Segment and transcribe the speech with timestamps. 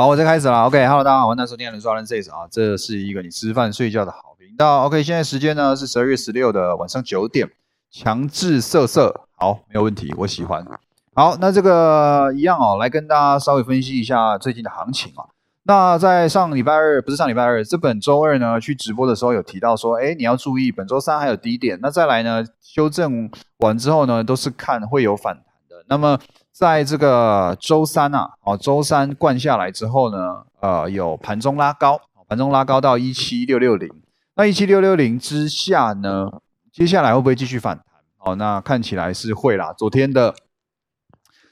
[0.00, 0.62] 好，我再开始了。
[0.62, 4.86] OK，Hello，大家好，欢迎收听《人说人 says》啊，这是一个你吃饭睡觉的好频道。
[4.86, 7.46] OK，现在时间呢是十二月十六的晚上九点，
[7.90, 10.66] 强制色色，好，没有问题，我喜欢。
[11.12, 15.28] 好，那这个一样哦，来跟大家稍微分析一下最近的行情啊。
[15.64, 21.78] 那在上礼拜二，不是上礼拜二，这本周二呢去直播的时候有提到说，哎，你要注意本周三还有低点。
[21.82, 25.84] 那再来呢，修正完之后呢，都是看会有反弹的。
[25.88, 26.18] 那么
[26.52, 33.88] 在这个周三啊，哦，周三灌下来之后呢，呃，有盘中拉高，盘中拉高到一七六六零。
[34.36, 36.28] 那一七六六零之下呢，
[36.72, 37.84] 接下来会不会继续反弹？
[38.18, 39.72] 哦，那看起来是会啦。
[39.72, 40.34] 昨天的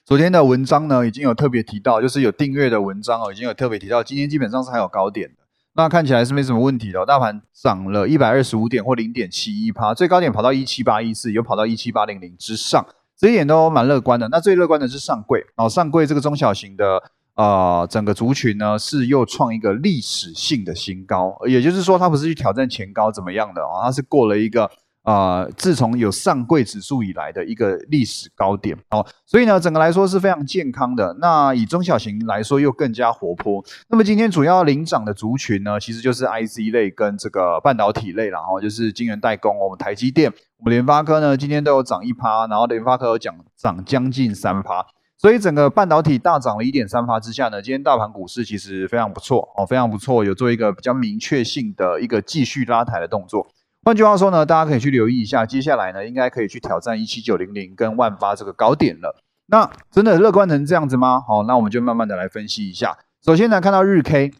[0.04, 5.36] 昨天的文章呢，已经有特别提到，就是有订阅的文章哦，已经有特别提到，今天基本上是还有高点的。
[5.74, 12.84] 那看起来是没什么问题的，大盘涨了一百二十五点或零点七一趴，最高点跑到一七八一四，有跑到一七八零零之上。
[13.18, 14.28] 这一点都蛮乐观的。
[14.28, 17.02] 那最乐观的是上柜哦，上柜这个中小型的
[17.34, 24.70] 呃整个族群呢是又创一个历史性的新高，也就是说它不是去挑战前高怎么样的啊，它是过了一个。
[25.04, 31.16] 啊，自从有上柜指数以来的一个历史高点哦，所以呢，整个来说是非常健康的。
[31.18, 33.64] 那以中小型来说，又更加活泼。
[33.88, 39.56] 那么今天主要领涨的族群呢，其实就是 IC 类跟这个半导体类然后就是晶圆代工。
[39.58, 44.84] 我们台积电、我们联发科呢，今天都有涨一趴，然后联发科有涨涨将近三趴。
[45.16, 53.46] 所以整个半导体大涨了一点三趴之下呢，今天大盘股市其实非常不错哦，非常不错，有做一个比较明确性的一个继续拉抬的动作。
[53.84, 59.14] 换句话说呢，大家可以去留意一下，接下来呢，应该可以去挑战一七九零零跟万八这个高点了。
[59.46, 61.20] 那真的乐观成这样子吗？
[61.26, 62.98] 好，那我们就慢慢的来分析一下。
[63.24, 64.32] 首先呢，看到日 K，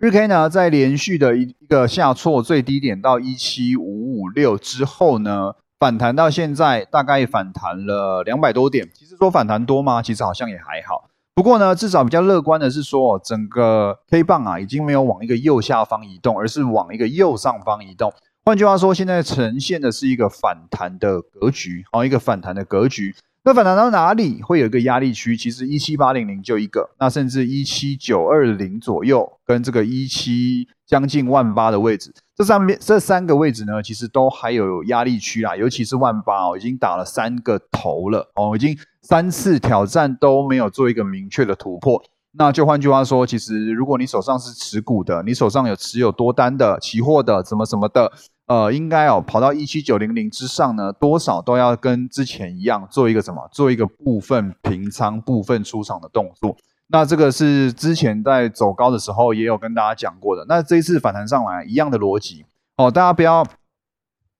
[0.00, 8.88] 日 K 呢在连续的一一个下挫最低点到一七五五六之后呢，反弹到现在大概反弹了两百多点。
[8.94, 10.00] 其实说反弹多吗？
[10.00, 11.10] 其实好像也还好。
[11.34, 18.10] 不过呢，至少比较乐观的是说，整个 K 棒啊已经没有往一个右下方移动，而是往一个右上方移动。
[18.42, 23.14] 换句话说，现在呈现的是一个反弹的格局，哦，一个反弹的格局。
[23.42, 25.34] 那反弹到哪里会有一个压力区？
[25.34, 35.56] 其实一七八零零就一个，那甚至一七九二零左右，跟这个一七将近万八的位置，这上面这三个位置呢，其实都还有压力区啦。
[35.56, 42.02] 尤其是万八哦，已经打了三个头了哦，已经三次挑战都没有做一个明确的突破。
[42.32, 48.12] 那就换句话说，其实如果你手上是持股的，你手上有持有多单的期货的，什么什么的，
[48.50, 56.56] 呃，应该哦跑到一七九零零之上呢，多少都要跟之前一样做一个什么，做一个部分平仓、部分出场的动作。
[56.88, 60.44] 那这个是之前在走高的时候也有跟大家讲过的。
[60.48, 62.44] 那这一次反弹上来，一样的逻辑
[62.76, 63.46] 哦，大家不要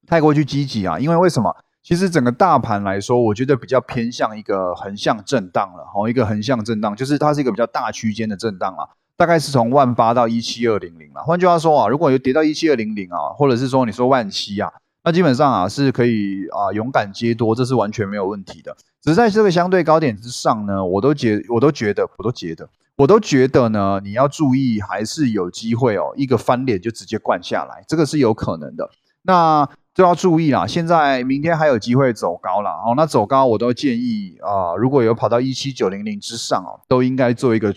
[0.09, 1.55] 太过去积极啊，因为为什么？
[1.81, 8.89] 其实整个大盘来说，我觉得比较偏向一个横向震荡了，哦，一个横向震荡，就是它是一个比较大区间的震荡啊，
[9.21, 11.23] 大概是从万八到一七二零零了。
[11.23, 14.73] 换句话说啊，如果有跌到一七二零零啊，或者是说你说万七啊，
[15.05, 18.75] 那基本上啊是可以啊勇敢接多，这是完全没有问题的。
[19.03, 22.67] 只是在这个相对高点之上呢，我都觉我都觉得我都觉得
[22.97, 28.89] 我都觉得呢，你要注意还是有机会哦，一个翻脸就直接灌下来，这个是有可能的。
[29.25, 32.95] 那就要注意啦，现在明天还有机会走高了哦。
[32.97, 37.75] 那走高我都建议啊，如果有跑到一七九零零之上哦，都应该做一个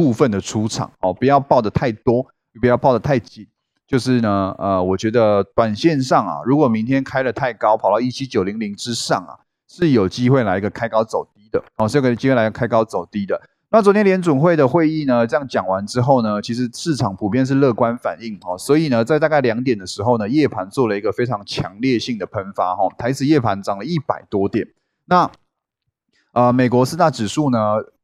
[0.00, 2.26] 部分的出场哦，不要抱的太多，
[2.58, 3.46] 不要抱的太紧。
[3.86, 9.36] 就是呢，呃，我觉得短线上啊，如果明天开的太高，跑到一七九零零之上啊，
[9.68, 13.38] 是有机会来一个开高走低的哦，是有机会来开高走低的。
[13.68, 24.66] 那昨天联准会的会议呢，这样讲完之后呢，其实市场普遍是乐观反应哦，所以呢，在大概两点的时候呢，夜盘做了一个非常强烈性的喷发哈，台指夜盘涨了一百多点。
[25.04, 25.30] 那
[26.32, 27.58] 呃，美国四大指数呢，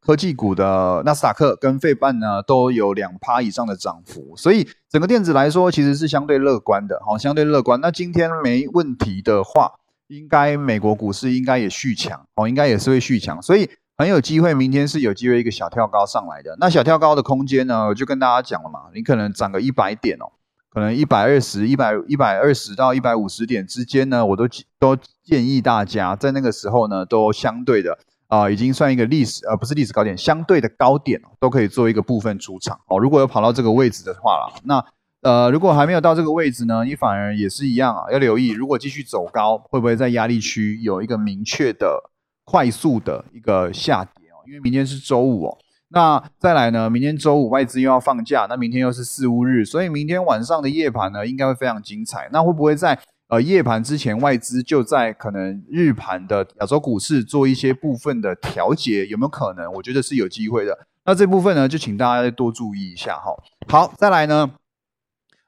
[0.06, 7.80] 科技股的纳斯达克跟费半呢，都有两趴以上的涨幅，所以整个电子来说，其实是相对乐观的，好，相对乐观。
[7.80, 9.72] 那今天没问题的话，
[10.06, 13.68] 应该美国股市应该也续强哦，应该也是会续强，所以。
[13.98, 16.54] 很有机会，明天是有机会一个小跳高上来的。
[16.60, 17.86] 那小跳高的空间呢？
[17.86, 20.28] 我就跟大家讲了嘛，你可能涨个一百点哦，
[20.68, 24.47] 可能一百二十、一百一百二十到一百五十点之间呢，我都
[24.78, 24.94] 都
[25.24, 27.97] 建议大家在那个时候呢，都相对的
[28.28, 32.98] 啊，已经算一个历史呃，不是历史高点，相对的高点都可以做一个部分出场哦。
[32.98, 34.84] 如果有跑到这个位置的话啦，那
[35.22, 42.10] 呃，如果还没有到这个位置呢，你反而也是一样啊，要留意，如果继续走高，会不会在压力区有一个明确的。
[42.48, 45.58] 快速的一个下跌哦，因为明天是周五哦，
[45.88, 52.28] 那再来呢，明天周五外资又要放假，那明天又是四五日，所以明天晚上的夜盘呢，应该会非常精彩。
[52.32, 52.96] 那会不会在
[53.28, 59.04] 呃夜盘之前，外资就在可能日盘的亚洲股市做一些部分的调节？
[59.06, 59.72] 有没有可能？
[59.72, 60.86] 我觉得是有机会的。
[61.04, 63.34] 那这部分呢，就请大家多注意一下哈。
[63.68, 64.52] 好，再来呢，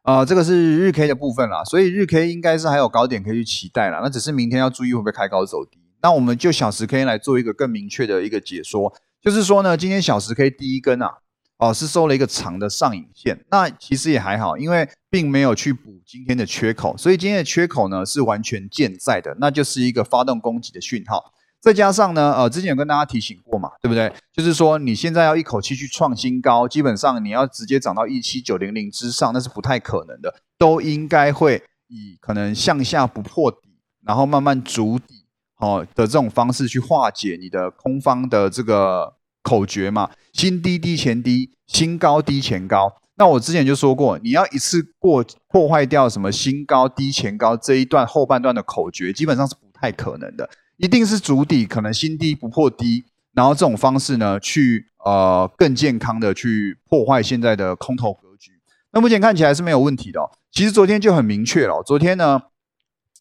[0.02, 4.00] 呃，这个是日 K 的部分啦，所以日 K 应该是还有高点可以去期待啦。
[4.02, 5.78] 那只是明天要注意会不会开高走低。
[6.02, 11.18] 那我们就小时 K 来做一个更明确的一个解说，就是说呢，今天小时 K 第一根啊。
[11.58, 21.32] 哦，是收了一个长的上影线，那其实也还好，因为并没有去补今天的缺口，所以今天的缺口呢是完全健在的，那就是一个发动攻击的讯号。
[21.60, 24.12] 再加上呢，呃，之前有跟大家提醒过嘛，对不对？
[24.32, 33.58] 就是说你现在要一口气去创新高，基本上你要直接涨到一七九零零之上，那是不太可能的，都应该会以可能向下不破底，
[34.06, 35.26] 然后慢慢筑底，
[35.56, 39.17] 哦的这种方式去化解你的空方的这个。
[39.42, 42.92] 口诀嘛，新低低前低，新高低前高。
[43.16, 50.48] 那我之前就说过，你要一次过破坏掉什么新高低前高这一段后半段的口诀，基本上是不太可能的。
[50.76, 53.04] 一定是主底，可能新低不破低，
[53.34, 58.52] 然后这种方式呢，去呃更健康的去破坏现在的空头格局。
[58.92, 60.30] 那目前看起来是没有问题的哦。
[60.52, 62.42] 其实昨天就很明确了，昨天呢，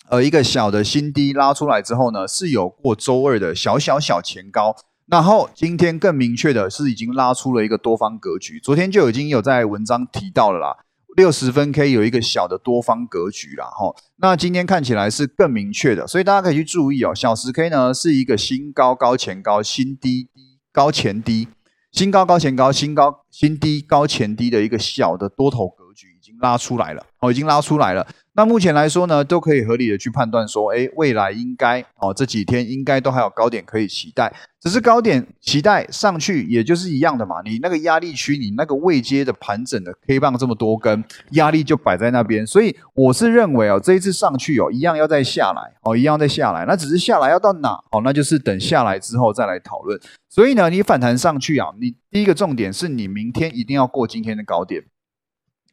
[0.10, 4.75] 呃一个小的新低拉出来之后呢，是有过周二的小小小前高。
[5.07, 8.59] 然后今天更明确的是，已经拉出了一个多方格局。
[8.59, 10.75] 昨天就已经有在文章提到了啦，
[11.15, 13.68] 六十分 K 有一个小的多方格局啦。
[13.68, 13.95] 哈。
[14.18, 17.15] 那今天看起来是更明确的，所以大家可以去注意哦。
[17.15, 21.48] 小十 K 呢是一个新高高前高，新低低高前低，
[21.94, 28.08] 新高高前高，新高新低高前低的一个小的多头格局已经拉出来了，已经拉出来了。
[28.34, 34.32] 那目前来说呢，都可以合理的去判断说，哎，未来应该哦，这几天应该都还有高点可以期待。
[34.62, 37.38] 只是高点期待上去，也就是一样的嘛。
[37.44, 42.46] 你那个压力区，你那个未接的盘整的 K 棒这么多根，压力就摆在那边。
[42.46, 46.64] 所以我是认为哦，这一次上去哦，一样要再下来哦，一样再下来。
[46.68, 50.00] 那只是下来要到哪哦，那就是等下来之后再来讨论。
[50.30, 54.84] 所以呢，你反弹上去啊，你第一个重点是你明天一定要过今天的高点，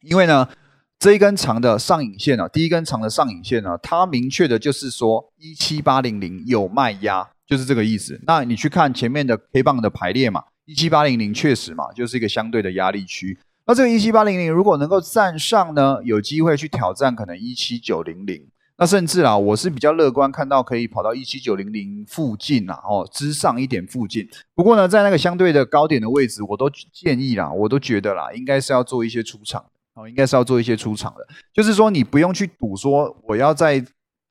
[0.01, 0.47] 因为呢。
[0.97, 8.19] 这一根长的上影线啊，第一根长的上影线呢，它明确的就是说一七八零零有卖压，就是这个意思。
[8.25, 13.37] 那你去看前面的 K 棒的排列嘛，一七八零零确实嘛，就是一个相对的压力区。
[13.67, 18.47] 那这个一七八零零如果能够站上呢，有机会去挑战可能一七九零零。
[18.77, 24.27] 那甚至啊，我是比较乐观，看到可以跑到一七九零零附近啦，哦，之上一点附近。
[24.53, 29.63] 不过呢，在那个相对的高点的位置，我都建议啦，我都觉得啦，应该是要做一些出场。
[29.95, 33.83] 哦，应该是要做一些出场的，就是说你不用去赌，说我要在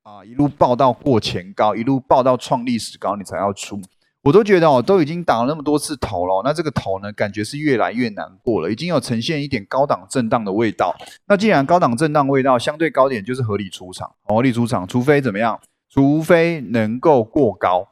[0.02, 3.80] 啊一路报到过前高，一路报到创历史高，你才要出。
[4.22, 10.94] 我都觉得哦，都已经打了那么多次头了，那这个头呢，感觉是越来越难过了，已经有呈现一点高档震荡的味道。
[11.26, 15.60] 那既然高档震荡味道相对高点，就是合理出场，合理出场，除非怎么样？
[15.90, 17.88] 除非能够过高，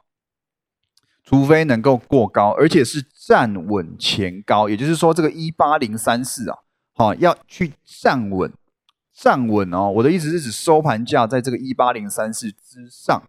[1.23, 6.57] 除非能够过高，而且是站稳前高，也就是说这个一八零三四啊。
[6.95, 8.51] 好，要去站稳，
[9.11, 9.89] 站稳哦。
[9.89, 13.21] 我的意思是指收盘价在这个一八零三四之上，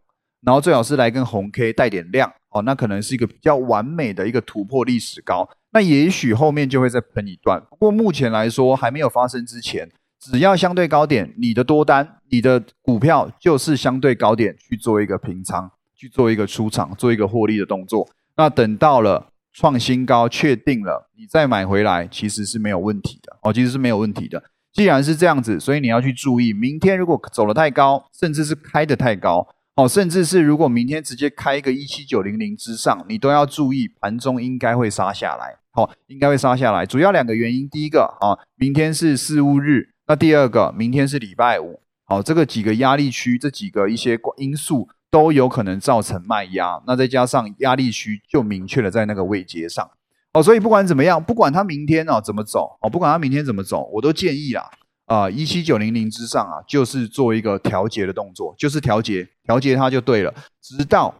[0.43, 5.49] 然后最好是来根红 K 带点量，哦，那可能是一个比较完美的一个突破历史高。
[5.73, 9.91] 那也许后面就会再喷一段，不过目前来说还没有发生之前，
[10.21, 18.07] 只要相对高点，你的多单，你的股票就是相对高点去做一个平仓，去做一个出场，做一个获利的动作。
[18.37, 19.31] 那等到了。
[19.55, 24.43] 创新高确定了，你再买回来其实是没有问题的哦，其实是没有问题的。
[24.73, 29.47] 既然是这样子，所以你要去注意，明天如果走的太高，甚至是开的太高，
[29.77, 36.85] 哦，甚至是如果明天直接开一个一七九零零之上，你都要注意盘中应该会杀下来，好，应该会杀下来。
[36.85, 44.89] 主要两个原因，第一个啊，明天是四五日，那第二个，明天是礼拜五，好，这个几个压力区，这几个一些因素。
[45.15, 49.89] 都有可能造成卖压，那再加上压力区就明确了在那个位阶上
[50.33, 54.65] 哦，所以不管怎么样，不管它明天哦怎么走哦，不管它明天怎么走，我都建议啊
[55.07, 61.15] 啊一七九零零之上啊，就是做一个调节的动作，就是调节调节它就对了，直到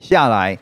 [0.00, 0.56] 下来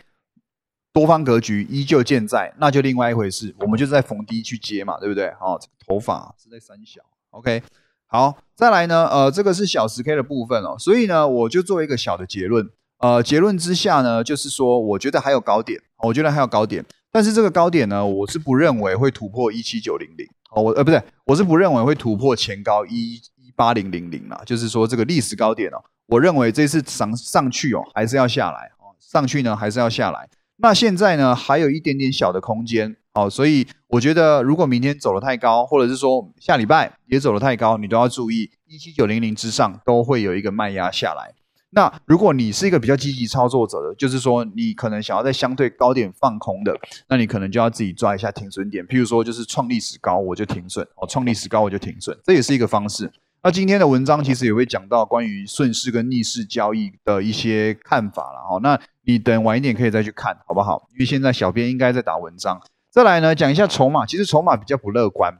[0.94, 5.30] 多方格局依旧健在，那就另外一回事，我们就是在逢低去接嘛，对不对？
[5.38, 7.62] 好，这个头发是在三小，OK。
[8.08, 32.96] 好，再来呢，呃，这个是小十 K 的部分哦，所以呢，我就做一个小的结论，呃，结论之下呢，就是说，我觉得还有高点，我觉得还有高点，但是这个高点呢，我是不认为会突破一七九零零，哦，我呃不对，我是不认为会突破前高一一八零零零啦，就是说这个历史高点哦，我认为这次上上去哦，还是要下来哦，上去呢还是要下来，那现在呢，还有一点点小的空间。
[33.16, 41.32] 好，所以我觉得，如果明天走的太高，或者是说下礼拜也走的太高，你都要注意，一七九零零之上都会有一个卖压下来。
[41.70, 48.86] 那如果你是一个比较积极操作者的，就是说你可能想要在相对高点放空的，那你可能就要自己抓一下停损点。
[48.86, 53.10] 譬如说，就是创历史高我就停损，哦，创历史高我就停损，这也是一个方式。
[53.42, 58.60] 那今天的文章其实也会讲到关于顺势跟逆势交易的一些看法了，哈。
[58.62, 60.86] 那你等晚一点可以再去看，好不好？
[60.92, 62.60] 因为现在小编应该在打文章。
[62.96, 65.36] 再来呢，讲一下筹码，其实筹码比较不乐观。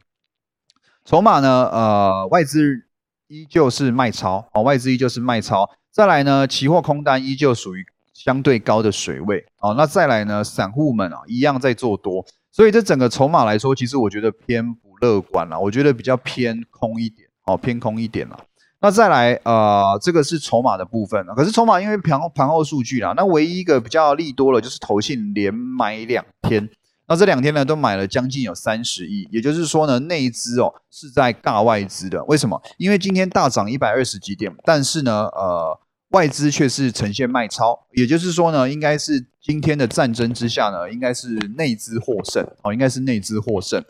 [1.07, 2.85] 筹码呢，呃，外资
[3.29, 5.67] 依旧是卖超，哦，外资依旧是卖超。
[5.91, 7.83] 再来呢，期货空单依旧属于
[8.13, 9.73] 相对高的水位哦。
[9.73, 15.59] 那再来呢，散户们啊一样在做多，所以这整个筹码来说，其实我觉得偏不乐观了。
[15.59, 18.39] 我觉得比较偏空一点哦，偏空一点了。
[18.83, 26.69] 那再来呃，这个是筹码的部分可是筹码因为盘盘后数据啦，那唯一一个比较利多了就是投信连买两天。
[27.09, 32.25] 那这两天呢，都买了将近有三十亿，也就是说呢，内资哦是在尬外资的。
[32.25, 32.63] 为什么？
[32.79, 35.81] 因为今天大涨一百二十几点，但是呢，呃。
[36.11, 43.85] 外资却是呈现卖超，也就是说呢，应该是今天的战争之下呢，应该是内资获胜哦，应该是内资获胜，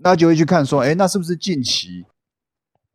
[0.00, 2.06] 那就会去看说，哎，那是不是近期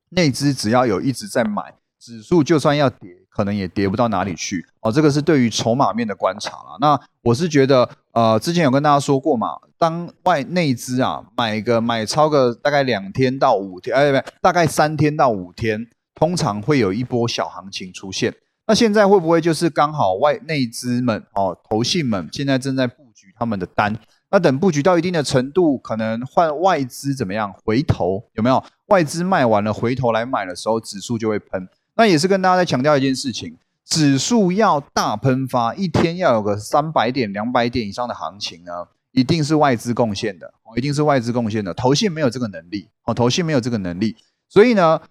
[0.10, 4.92] 内资只要有一直在买，指数就算要跌，可能也跌不到哪里去哦。
[4.92, 6.78] 这个是对于筹码面的观察了。
[6.82, 18.34] 那我是觉得，呃，之前有跟大家说过嘛，当外内资啊买个买超个大概两天到五天，哎，不，大概三天到五天，通常会有一波小行情出现。
[18.66, 23.96] 那现在会不会就是刚好外内资们哦，投信们现在正在布局他们的单？
[24.30, 28.22] 那等布局到一定的程度，可能换外资怎么样回头？
[28.34, 31.66] 有没有外资卖完了回头来买的时候，指数就会喷？
[31.98, 44.16] 那也是跟大家在强调一件事情：指数要大喷发，一天要有个三百点、两百点以上的行情呢，一定是外资贡献的，一定是外资贡献的，投信没有这个能力哦，投信没有这个能力，
[44.48, 45.02] 所以呢，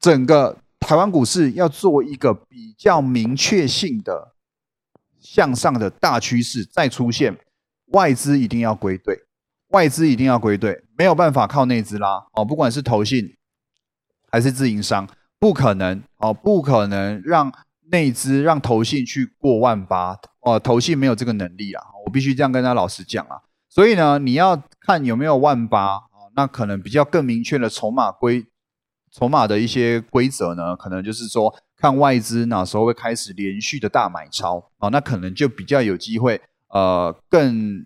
[0.00, 0.58] 整个。
[0.80, 4.32] 台湾股市要做一个比较明确性的
[5.20, 7.36] 向上的大趋势再出现，
[7.88, 9.14] 外资一定要归队，
[9.68, 13.36] 外资一定要归队，没有办法靠内资拉哦，不管是投信
[14.32, 15.06] 还是自营商，
[15.40, 17.52] 不可能哦，不可能让
[17.90, 28.46] 内资让投信去过万八哦，投信没有这个能力啊，我必须这样跟他老实讲啊，所以呢，你要看有没有万八啊，那可能比较更明确的筹码规。
[29.12, 37.84] 筹码的一些规则呢，可能就是说，看外资哪时候会开始连续的大买超啊，那可能就比较有机会，呃，更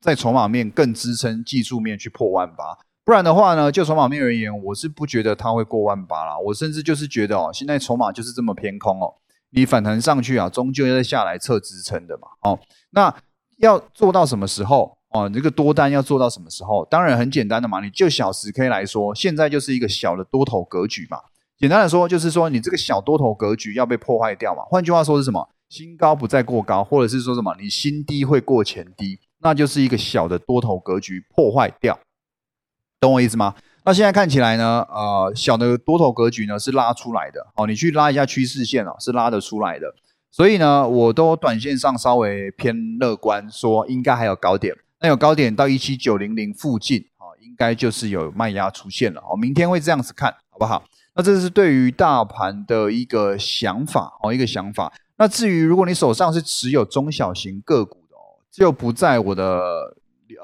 [0.00, 2.78] 在筹码面更支撑技术面去破万八。
[3.04, 6.38] 不然的话呢，就筹码面而言，我是不觉得它会过万八啦。
[6.38, 9.14] 我甚至就是觉得哦，现在筹码就是这么偏空哦，
[9.50, 12.28] 你反弹上去啊，终究要下来测支撑的嘛。
[12.42, 12.58] 哦，
[12.92, 13.14] 那
[13.58, 14.96] 要做到什么时候？
[15.10, 16.84] 哦，这个多单要做到什么时候？
[16.86, 21.18] 当然很简单的嘛，你就小十 K 来说，现在就是一个小的多头格局嘛。
[21.56, 24.62] 简单的说，就是说你这个小多头格局要被破坏掉嘛。
[24.64, 25.48] 换句话说是什么？
[25.68, 27.54] 新高不再过高，或者是说什么？
[27.60, 31.96] 你新低会过前低，那就是一个小的多头格局破坏掉，
[33.04, 33.54] 懂我意思吗？
[33.84, 37.46] 那现在看起来呢，呃，小的多头格局呢是拉出来的。
[37.54, 39.94] 哦，你去拉一下趋势线哦，是拉得出来的。
[40.30, 44.74] 所以呢，我都短线上稍微偏乐观，说应该还有高点。
[45.00, 50.82] 那有高点到一七九零零附近，啊，应该就是有卖压出现了，哦，明天会这样子看好不好？
[51.14, 54.92] 那这是对于大盘的一个想法，哦，一个想法。
[55.18, 59.94] 那至于如果你手上是持有中小型个股的哦，就不在我的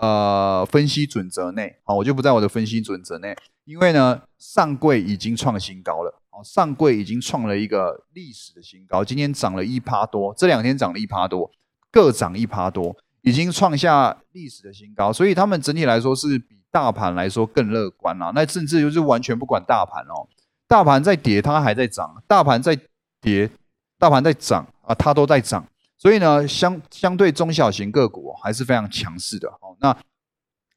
[0.01, 11.51] 呃分析准则内，好，我就不在我的分析准则内，因为呢，上柜已经创新高了，哦，上柜已经创了一个历史的新高，今天涨了一趴多，这两天涨了一趴多，
[11.91, 12.97] 各涨一趴多。
[13.23, 18.33] 已经创下历史的新高，所以他们整体来说是比大盘来说更乐观啦。
[18.35, 20.27] 那甚至就是完全不管大盘哦，
[20.67, 22.75] 大盘在跌，它还在涨；大盘在
[23.21, 23.51] 跌，
[23.99, 25.63] 大盘在涨啊，它都在涨。
[26.01, 29.77] 所以呢，相相对中小型个股还是非常强势的哦。
[29.81, 29.95] 那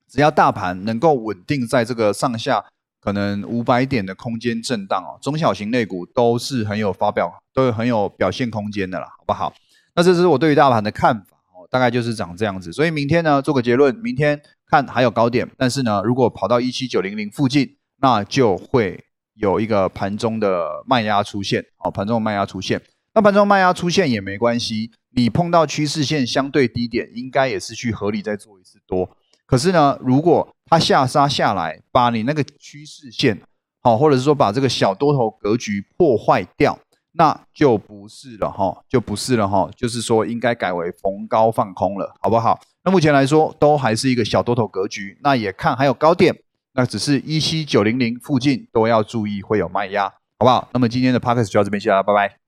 [0.10, 2.62] 只要大盘能够稳定在这个上下
[3.00, 9.54] 可能五百点的空间震荡哦，中小型类股都是很有发表，都有很有表现空间的啦，好不好？
[9.96, 11.66] 那这是我对于大盘的看法哦。
[11.72, 19.02] 大概就是长这样子，所以明天呢做个结论，明天看还有高点，但是呢如果跑到一七九零零附近，那就会
[19.36, 22.82] 有一个盘中的卖压出现，哦，盘中的卖压出现，
[23.14, 29.10] 那盘中卖压出现也没关系，你碰到趋势线相对低点，应该也是去合理再做一次多，
[29.46, 33.42] 可是呢如果它下杀下来，把你那个趋势线，
[33.82, 36.78] 好，或者是说把这个小多头格局破坏掉。
[37.16, 42.60] 那就不是了哈，就不是了哈，就是说应该改为逢高放空了，好不好？
[42.84, 46.36] 那目前来说都还是一个小多头格局，那也看还有高点，
[46.74, 50.06] 那只是一七九零零附近都要注意会有卖压，
[50.40, 50.68] 好不好？
[50.74, 52.43] 那么今天的 p o c k e t 就到这边，谢谢大家，拜拜。